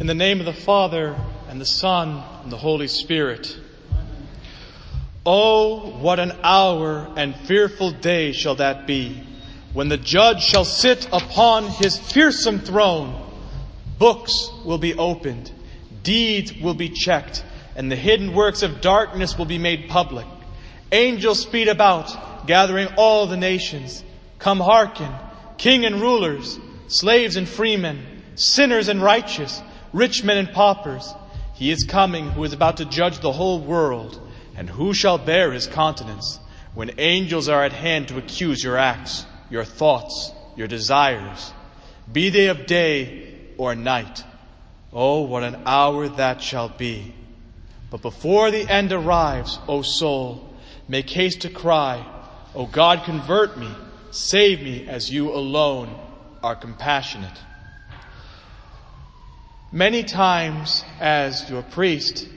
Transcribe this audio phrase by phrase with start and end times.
[0.00, 1.14] In the name of the Father,
[1.50, 3.54] and the Son, and the Holy Spirit.
[5.26, 9.22] Oh, what an hour and fearful day shall that be,
[9.74, 13.30] when the judge shall sit upon his fearsome throne.
[13.98, 15.52] Books will be opened,
[16.02, 17.44] deeds will be checked,
[17.76, 20.26] and the hidden works of darkness will be made public.
[20.92, 24.02] Angels speed about, gathering all the nations.
[24.38, 25.12] Come hearken,
[25.58, 26.58] king and rulers,
[26.88, 29.60] slaves and freemen, sinners and righteous,
[29.92, 31.14] rich men and paupers.
[31.54, 34.20] He is coming who is about to judge the whole world.
[34.56, 36.38] And who shall bear his countenance
[36.74, 41.52] when angels are at hand to accuse your acts, your thoughts, your desires,
[42.12, 44.24] be they of day or night?
[44.92, 47.14] Oh, what an hour that shall be.
[47.90, 50.54] But before the end arrives, O soul,
[50.88, 52.04] make haste to cry,
[52.54, 53.70] O God, convert me,
[54.10, 55.96] save me as you alone
[56.42, 57.38] are compassionate.
[59.72, 62.28] Many times as your priest,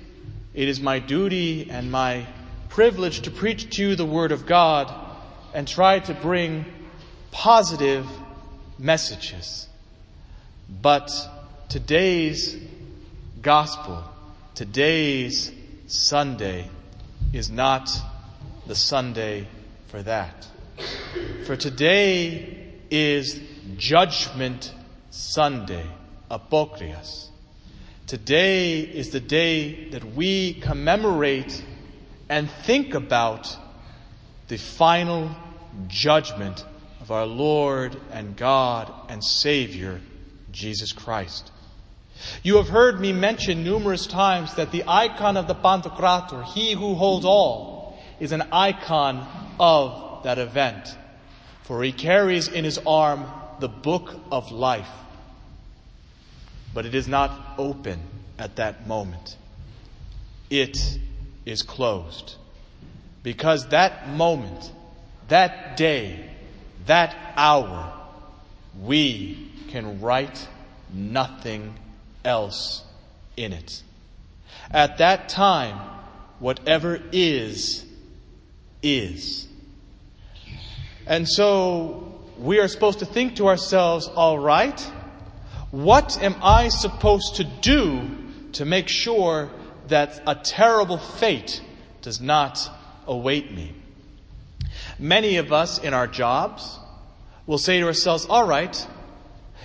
[0.54, 2.27] it is my duty and my
[2.70, 4.94] privilege to preach to you the Word of God
[5.52, 6.63] and try to bring
[7.32, 8.05] positive
[8.77, 9.68] messages.
[10.70, 11.12] But
[11.70, 12.55] today's
[13.41, 14.04] gospel,
[14.54, 15.52] today's
[15.88, 16.70] Sunday
[17.34, 17.90] is not
[18.68, 19.48] the Sunday
[19.88, 20.48] for that.
[21.48, 23.41] For today is
[23.76, 24.72] Judgment
[25.10, 25.85] Sunday,
[26.29, 27.32] Apokrias.
[28.05, 31.63] Today is the day that we commemorate
[32.27, 33.55] and think about
[34.49, 35.32] the final
[35.87, 36.65] judgment
[36.99, 40.01] of our Lord and God and Savior,
[40.51, 41.49] Jesus Christ.
[42.43, 46.95] You have heard me mention numerous times that the icon of the Pantocrator, he who
[46.95, 49.26] holds all, is an icon
[49.62, 50.90] of that event.
[51.63, 53.26] For he carries in his arm
[53.62, 54.90] the book of life
[56.74, 57.99] but it is not open
[58.38, 59.38] at that moment.
[60.49, 60.77] It
[61.46, 62.35] is closed.
[63.21, 64.72] Because that moment,
[65.29, 66.29] that day,
[66.85, 67.94] that hour,
[68.81, 70.47] we can write
[70.94, 71.73] nothing
[72.25, 72.84] else
[73.38, 73.81] in it.
[74.72, 75.79] At that time,
[76.40, 77.85] whatever is,
[78.81, 79.47] is.
[81.05, 84.91] And so we are supposed to think to ourselves, all right,
[85.73, 88.07] what am I supposed to do
[88.51, 89.50] to make sure
[89.88, 91.63] that a terrible fate
[92.03, 92.69] does not
[93.07, 93.73] await me?
[95.00, 96.78] Many of us in our jobs
[97.47, 98.88] will say to ourselves, all right,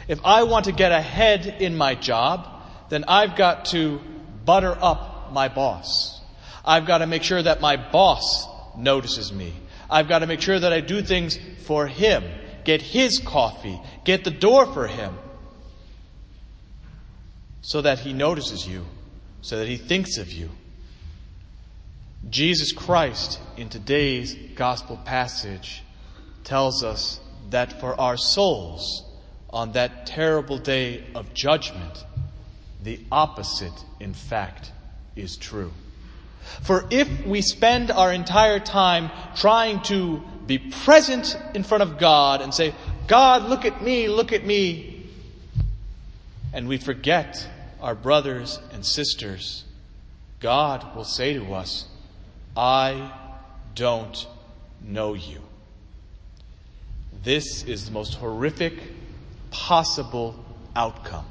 [0.09, 2.49] if I want to get ahead in my job,
[2.89, 4.01] then I've got to
[4.47, 6.23] butter up my boss.
[6.65, 8.47] I've got to make sure that my boss
[8.79, 9.53] notices me.
[9.91, 12.25] I've got to make sure that I do things for him,
[12.65, 15.15] get his coffee, get the door for him
[17.69, 18.83] so that he notices you,
[19.43, 20.49] so that he thinks of you.
[22.31, 25.83] Jesus Christ, in today's gospel passage,
[26.45, 27.21] tells us
[27.51, 29.05] that for our souls,
[29.51, 32.07] on that terrible day of judgment,
[32.83, 34.73] the opposite, in fact,
[35.15, 35.71] is true.
[36.63, 42.41] For if we spend our entire time trying to be present in front of God
[42.41, 42.75] and say,
[43.09, 45.07] God, look at me, look at me,
[46.55, 47.47] and we forget
[47.81, 49.65] our brothers and sisters,
[50.41, 51.87] God will say to us,
[52.57, 53.13] I
[53.75, 54.27] don't
[54.83, 55.41] know you.
[57.23, 58.75] This is the most horrific
[59.51, 60.45] possible
[60.75, 61.27] outcome.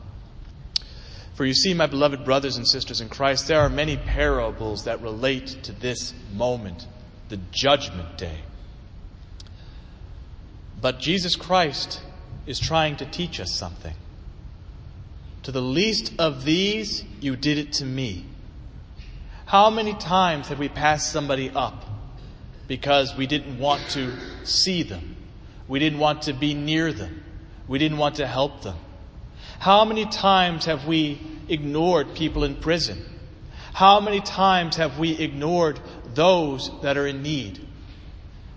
[1.36, 5.02] For you see, my beloved brothers and sisters in Christ, there are many parables that
[5.02, 6.88] relate to this moment,
[7.30, 8.40] the judgment day.
[10.82, 12.02] But Jesus Christ
[12.46, 13.94] is trying to teach us something.
[15.48, 18.26] To the least of these, you did it to me.
[19.46, 21.86] How many times have we passed somebody up
[22.68, 24.12] because we didn't want to
[24.44, 25.16] see them?
[25.70, 27.24] We didn't want to be near them.
[27.66, 28.76] We didn't want to help them.
[29.58, 33.02] How many times have we ignored people in prison?
[33.72, 35.80] How many times have we ignored
[36.14, 37.66] those that are in need?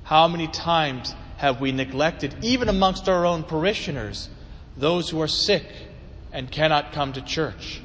[0.03, 4.29] How many times have we neglected, even amongst our own parishioners,
[4.77, 5.67] those who are sick
[6.33, 7.81] and cannot come to church?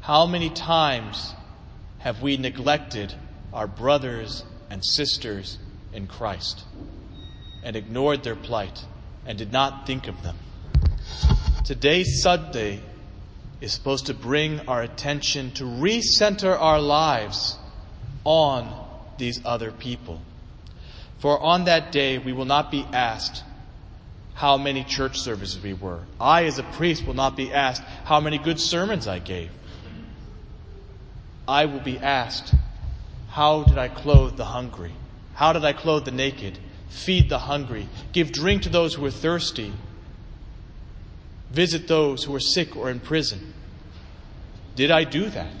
[0.00, 1.34] How many times
[1.98, 3.14] have we neglected
[3.52, 5.58] our brothers and sisters
[5.92, 6.64] in Christ
[7.62, 8.84] and ignored their plight
[9.26, 10.36] and did not think of them?
[11.64, 12.80] Today's Sunday
[13.60, 17.58] is supposed to bring our attention to recenter our lives
[18.24, 18.86] on
[19.18, 20.22] these other people.
[21.18, 23.42] For on that day we will not be asked,
[24.38, 25.98] how many church services we were.
[26.20, 29.50] I, as a priest, will not be asked how many good sermons I gave.
[31.48, 32.54] I will be asked,
[33.30, 34.92] how did I clothe the hungry?
[35.34, 36.56] How did I clothe the naked?
[36.88, 37.88] Feed the hungry?
[38.12, 39.72] Give drink to those who are thirsty?
[41.50, 43.54] Visit those who are sick or in prison?
[44.76, 45.56] Did I do that?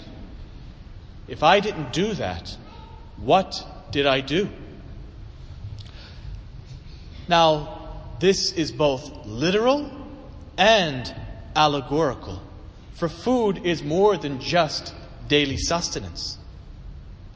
[1.26, 2.56] If I didn't do that,
[3.16, 3.56] what
[3.90, 4.48] did I do?
[7.26, 7.77] Now,
[8.20, 9.90] this is both literal
[10.56, 11.14] and
[11.54, 12.42] allegorical.
[12.94, 14.92] For food is more than just
[15.28, 16.36] daily sustenance,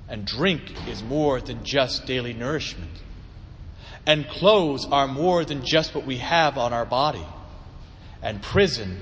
[0.09, 2.91] and drink is more than just daily nourishment,
[4.07, 7.25] and clothes are more than just what we have on our body,
[8.23, 8.99] and prison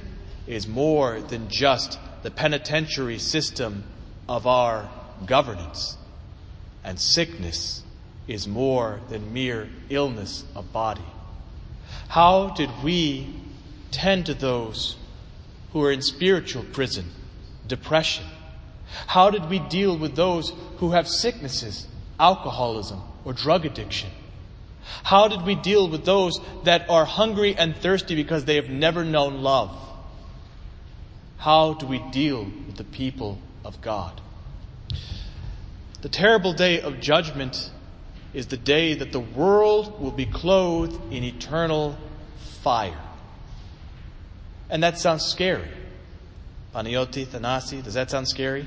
[0.46, 3.84] is more than just the penitentiary system
[4.28, 4.90] of our
[5.24, 5.96] governance,
[6.84, 7.82] and sickness
[8.28, 11.04] is more than mere illness of body.
[12.10, 13.32] How did we
[13.92, 14.96] tend to those
[15.72, 17.08] who are in spiritual prison,
[17.68, 18.24] depression?
[19.06, 21.86] How did we deal with those who have sicknesses,
[22.18, 24.10] alcoholism, or drug addiction?
[25.04, 29.04] How did we deal with those that are hungry and thirsty because they have never
[29.04, 29.70] known love?
[31.36, 34.20] How do we deal with the people of God?
[36.02, 37.70] The terrible day of judgment
[38.32, 41.96] is the day that the world will be clothed in eternal
[42.62, 42.98] fire.
[44.68, 45.68] And that sounds scary.
[46.74, 48.66] Panayoti, Thanasi, does that sound scary?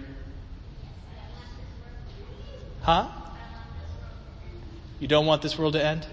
[2.82, 3.08] Huh?
[5.00, 6.06] You don't want this world to end?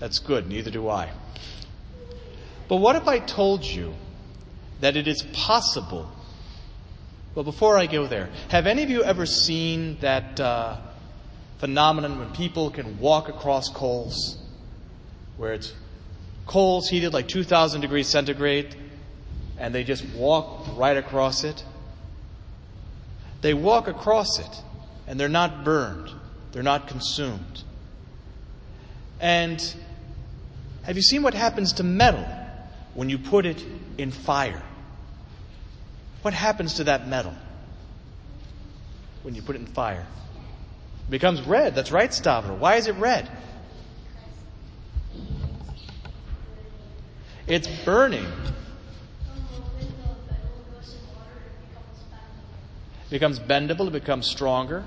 [0.00, 1.10] That's good, neither do I.
[2.66, 3.94] But what if I told you
[4.80, 6.10] that it is possible?
[7.36, 10.78] Well, before I go there, have any of you ever seen that uh,
[11.62, 14.36] phenomenon when people can walk across coals,
[15.36, 15.72] where it's
[16.44, 18.74] coals heated like 2,000 degrees centigrade,
[19.58, 21.64] and they just walk right across it.
[23.42, 24.62] They walk across it,
[25.06, 26.10] and they're not burned,
[26.50, 27.62] they're not consumed.
[29.20, 29.62] And
[30.82, 32.26] have you seen what happens to metal
[32.94, 33.64] when you put it
[33.98, 34.64] in fire?
[36.22, 37.34] What happens to that metal
[39.22, 40.08] when you put it in fire?
[41.12, 41.76] Becomes red.
[41.76, 42.58] That's right, Stavro.
[42.58, 43.30] Why is it red?
[47.46, 48.26] It's burning.
[53.06, 54.84] It becomes bendable, it becomes stronger.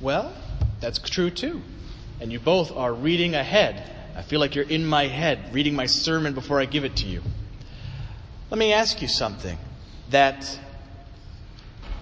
[0.00, 0.32] Well,
[0.80, 1.60] that's true too.
[2.20, 3.84] And you both are reading ahead.
[4.16, 7.06] I feel like you're in my head, reading my sermon before I give it to
[7.06, 7.22] you.
[8.50, 9.58] Let me ask you something.
[10.10, 10.58] That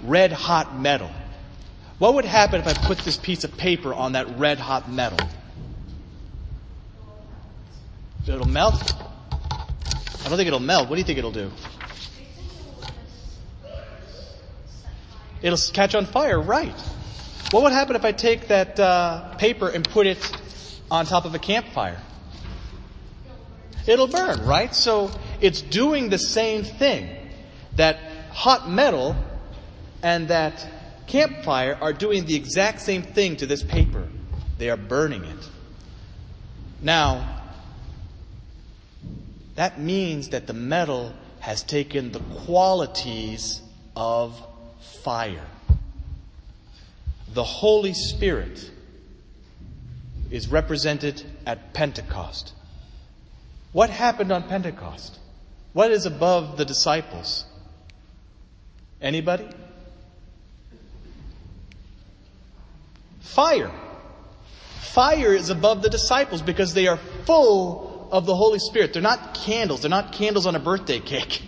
[0.02, 1.10] red hot metal.
[1.98, 5.18] What would happen if I put this piece of paper on that red hot metal?
[8.28, 8.74] It'll melt?
[9.40, 10.88] I don't think it'll melt.
[10.88, 11.50] What do you think it'll do?
[15.42, 16.74] It'll catch on fire, right.
[17.52, 20.18] What would happen if I take that uh, paper and put it
[20.90, 22.00] on top of a campfire?
[23.86, 24.74] It'll burn, right?
[24.74, 27.08] So it's doing the same thing.
[27.76, 27.98] That
[28.32, 29.14] hot metal
[30.06, 30.64] and that
[31.08, 34.06] campfire are doing the exact same thing to this paper.
[34.56, 35.50] They are burning it.
[36.80, 37.42] Now,
[39.56, 43.60] that means that the metal has taken the qualities
[43.96, 44.40] of
[45.02, 45.48] fire.
[47.34, 48.70] The Holy Spirit
[50.30, 52.52] is represented at Pentecost.
[53.72, 55.18] What happened on Pentecost?
[55.72, 57.44] What is above the disciples?
[59.02, 59.48] Anybody?
[63.26, 63.70] Fire.
[64.80, 68.92] Fire is above the disciples because they are full of the Holy Spirit.
[68.92, 69.82] They're not candles.
[69.82, 71.42] They're not candles on a birthday cake.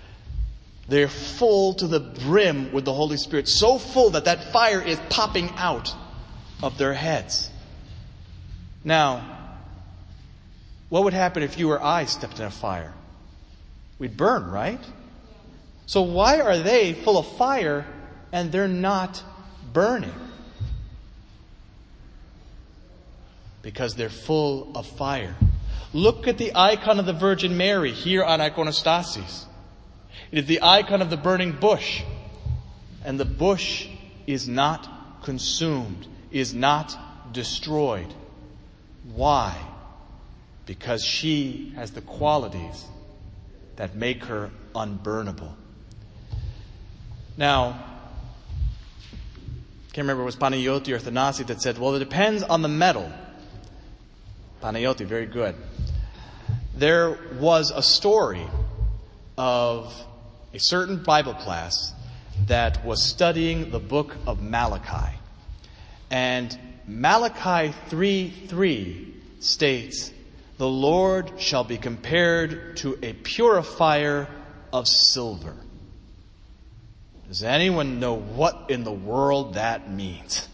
[0.88, 3.48] They're full to the brim with the Holy Spirit.
[3.48, 5.94] So full that that fire is popping out
[6.62, 7.50] of their heads.
[8.84, 9.36] Now,
[10.88, 12.94] what would happen if you or I stepped in a fire?
[13.98, 14.80] We'd burn, right?
[15.86, 17.86] So why are they full of fire
[18.32, 19.22] and they're not
[19.72, 20.27] burning?
[23.62, 25.34] Because they're full of fire.
[25.92, 29.44] Look at the icon of the Virgin Mary here on iconostasis.
[30.30, 32.02] It is the icon of the burning bush.
[33.04, 33.88] And the bush
[34.26, 38.12] is not consumed, is not destroyed.
[39.14, 39.56] Why?
[40.66, 42.84] Because she has the qualities
[43.76, 45.54] that make her unburnable.
[47.38, 47.84] Now,
[49.10, 52.68] I can't remember it was Panayoti or Thanasi that said, well, it depends on the
[52.68, 53.10] metal.
[54.60, 55.54] Panayoti, very good.
[56.74, 58.46] There was a story
[59.36, 59.94] of
[60.52, 61.92] a certain Bible class
[62.46, 65.16] that was studying the book of Malachi.
[66.10, 70.12] And Malachi 3 3 states,
[70.56, 74.28] The Lord shall be compared to a purifier
[74.72, 75.54] of silver.
[77.28, 80.48] Does anyone know what in the world that means?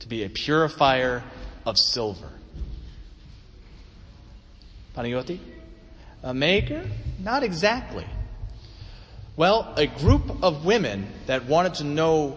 [0.00, 1.24] To be a purifier
[1.66, 2.30] of silver.
[4.98, 5.38] Panayoti?
[6.24, 6.84] A maker?
[7.20, 8.04] Not exactly.
[9.36, 12.30] Well, a group of women that wanted to know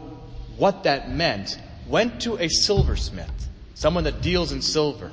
[0.58, 5.10] what that meant went to a silversmith, someone that deals in silver,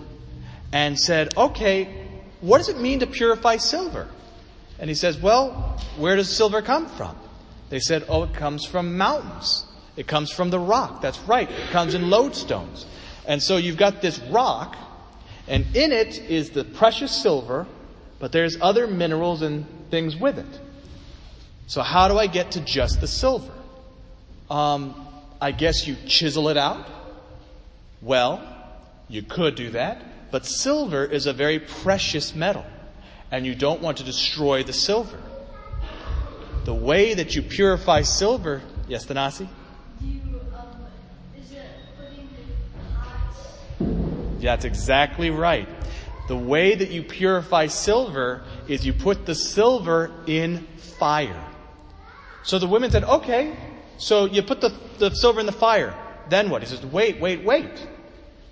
[0.74, 2.06] and said, okay,
[2.42, 4.06] what does it mean to purify silver?
[4.78, 7.16] And he says, well, where does silver come from?
[7.70, 9.64] They said, oh, it comes from mountains.
[9.96, 11.00] It comes from the rock.
[11.00, 11.50] That's right.
[11.50, 12.84] It comes in lodestones.
[13.26, 14.76] And so you've got this rock,
[15.48, 17.66] and in it is the precious silver,
[18.18, 20.60] but there's other minerals and things with it.
[21.66, 23.52] So how do I get to just the silver?
[24.50, 25.06] Um,
[25.40, 26.86] I guess you chisel it out.
[28.00, 28.42] Well,
[29.08, 32.64] you could do that, but silver is a very precious metal,
[33.30, 35.18] and you don't want to destroy the silver.
[36.64, 39.48] The way that you purify silver, yes, Thanasi?
[39.48, 39.48] Um,
[44.40, 45.68] That's exactly right.
[46.28, 50.66] The way that you purify silver is you put the silver in
[50.98, 51.44] fire.
[52.42, 53.56] So the women said, okay,
[53.96, 55.94] so you put the, the silver in the fire.
[56.28, 56.62] Then what?
[56.62, 57.88] He says, wait, wait, wait.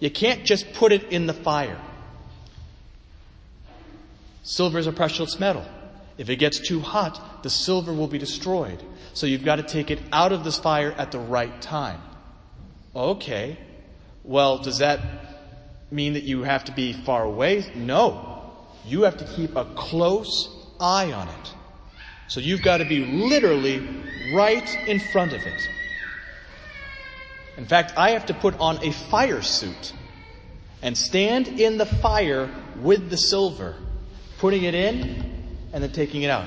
[0.00, 1.80] You can't just put it in the fire.
[4.42, 5.64] Silver is a precious metal.
[6.18, 8.82] If it gets too hot, the silver will be destroyed.
[9.12, 12.00] So you've got to take it out of this fire at the right time.
[12.94, 13.58] Okay.
[14.24, 15.00] Well, does that
[15.90, 17.64] mean that you have to be far away?
[17.74, 18.52] No.
[18.84, 20.48] You have to keep a close
[20.80, 21.54] eye on it.
[22.28, 23.86] So you've got to be literally
[24.32, 25.68] right in front of it.
[27.56, 29.92] In fact, I have to put on a fire suit
[30.82, 32.50] and stand in the fire
[32.80, 33.74] with the silver,
[34.38, 35.32] putting it in
[35.72, 36.46] and then taking it out.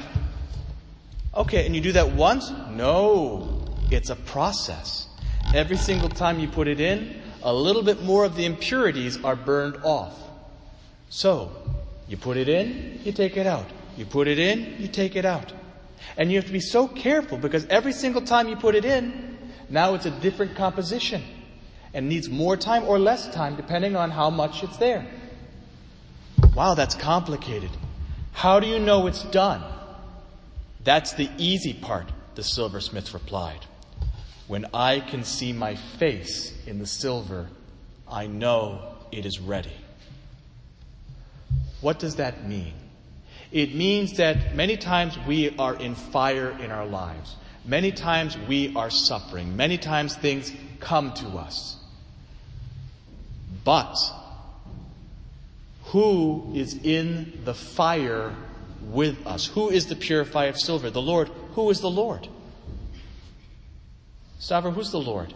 [1.35, 2.51] Okay, and you do that once?
[2.71, 5.07] No, it's a process.
[5.53, 9.35] Every single time you put it in, a little bit more of the impurities are
[9.35, 10.17] burned off.
[11.09, 11.51] So,
[12.07, 13.65] you put it in, you take it out.
[13.97, 15.51] You put it in, you take it out.
[16.17, 19.37] And you have to be so careful because every single time you put it in,
[19.69, 21.23] now it's a different composition
[21.93, 25.05] and needs more time or less time depending on how much it's there.
[26.55, 27.69] Wow, that's complicated.
[28.31, 29.63] How do you know it's done?
[30.83, 33.65] That's the easy part, the silversmith replied.
[34.49, 37.47] When I can see my face in the silver,
[38.09, 39.77] I know it is ready.
[41.81, 42.73] What does that mean?
[43.51, 47.35] It means that many times we are in fire in our lives.
[47.63, 49.55] Many times we are suffering.
[49.55, 51.77] Many times things come to us.
[53.63, 53.95] But
[55.83, 58.35] who is in the fire
[58.81, 59.45] with us?
[59.45, 60.89] Who is the purifier of silver?
[60.89, 61.29] The Lord.
[61.53, 62.27] Who is the Lord?
[64.39, 65.33] Stavro, who's the Lord?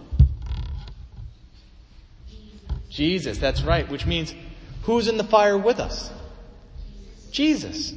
[2.90, 4.34] Jesus, that's right, which means
[4.84, 6.12] who's in the fire with us?
[7.32, 7.94] Jesus.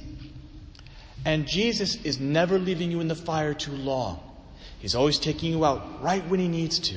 [1.25, 4.20] And Jesus is never leaving you in the fire too long.
[4.78, 6.96] He's always taking you out right when he needs to.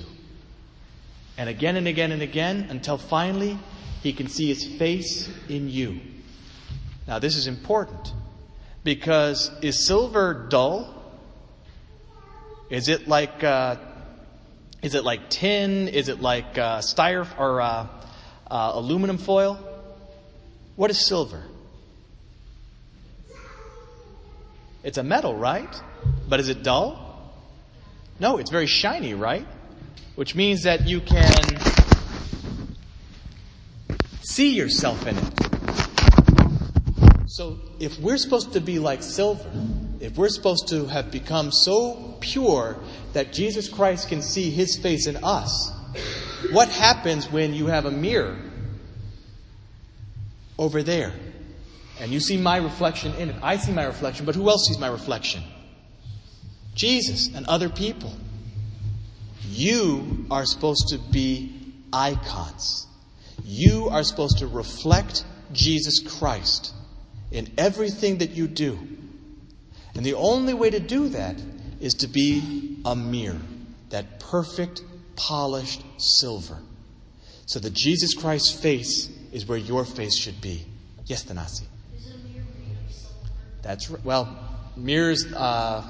[1.38, 3.58] And again and again and again until finally
[4.02, 6.00] he can see his face in you.
[7.08, 8.14] Now, this is important
[8.84, 10.96] because is silver dull?
[12.70, 13.78] Is it like uh,
[14.82, 15.88] is it like tin?
[15.90, 17.88] Is it like uh, styrofoam or uh,
[18.50, 19.60] uh, aluminum foil?
[20.76, 21.44] What is silver?
[24.84, 25.70] It's a metal, right?
[26.30, 27.06] But is it dull?
[28.20, 29.46] No, it's very shiny, right?
[30.16, 31.34] Which means that you can
[34.22, 35.34] see yourself in it.
[37.28, 39.50] So if we're supposed to be like silver,
[40.00, 42.78] if we're supposed to have become so pure
[43.14, 45.72] that Jesus Christ can see his face in us,
[46.52, 48.38] what happens when you have a mirror
[50.58, 51.14] over there
[52.00, 53.36] and you see my reflection in it?
[53.42, 55.44] I see my reflection, but who else sees my reflection?
[56.76, 58.14] Jesus and other people.
[59.50, 62.88] You are supposed to be icons.
[63.44, 66.74] You are supposed to reflect Jesus Christ
[67.32, 68.80] in everything that you do.
[69.96, 71.36] And the only way to do that
[71.80, 73.40] is to be a mirror,
[73.90, 74.84] that perfect
[75.16, 76.58] polished silver.
[77.46, 80.66] So that Jesus Christ's face is where your face should be.
[81.06, 81.64] Yes, Thanasi.
[83.62, 84.04] That's right.
[84.06, 84.38] Well,
[84.78, 85.84] mirrors, uh,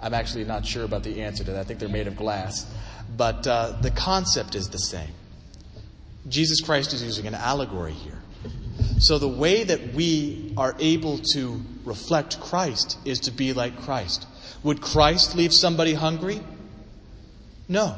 [0.00, 1.60] I'm actually not sure about the answer to that.
[1.60, 2.66] I think they're made of glass.
[3.16, 5.10] But uh, the concept is the same.
[6.28, 8.18] Jesus Christ is using an allegory here.
[8.98, 14.26] So the way that we are able to reflect Christ is to be like Christ.
[14.62, 16.40] Would Christ leave somebody hungry?
[17.68, 17.96] No.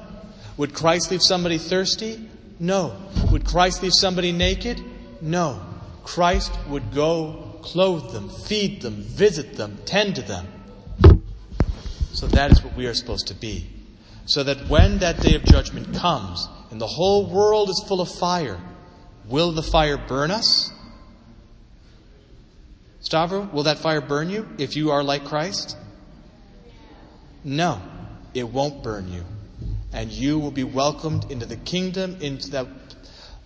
[0.56, 2.28] Would Christ leave somebody thirsty?
[2.58, 2.96] No.
[3.30, 4.82] Would Christ leave somebody naked?
[5.20, 5.64] No.
[6.04, 10.46] Christ would go clothe them, feed them, visit them, tend to them.
[12.12, 13.68] So that is what we are supposed to be.
[14.26, 18.10] So that when that day of judgment comes and the whole world is full of
[18.10, 18.60] fire,
[19.26, 20.70] will the fire burn us?
[23.02, 25.76] Stavro, will that fire burn you if you are like Christ?
[27.44, 27.80] No,
[28.34, 29.24] it won't burn you.
[29.92, 32.68] And you will be welcomed into the kingdom, into the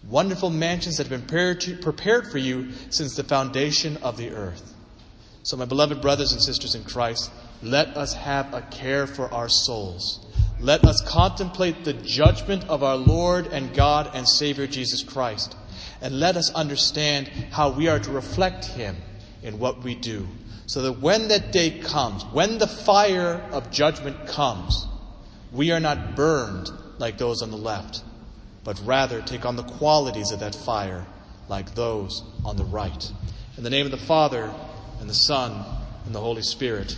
[0.09, 4.75] wonderful mansions that have been prepared for you since the foundation of the earth.
[5.43, 7.31] So, my beloved brothers and sisters in Christ,
[7.63, 10.27] let us have a care for our souls.
[10.61, 15.57] Let us contemplate the judgment of our Lord and God and Savior Jesus Christ.
[16.01, 18.97] And let us understand how we are to reflect Him
[19.43, 20.27] in what we do.
[20.67, 24.87] So that when that day comes, when the fire of judgment comes,
[25.53, 28.03] we are not burned like those on the left,
[28.65, 31.07] but rather take on the qualities of that fire
[31.49, 33.11] like those on the right.
[33.57, 34.53] In the name of the Father,
[35.01, 35.65] and the Son,
[36.07, 36.97] and the Holy Spirit.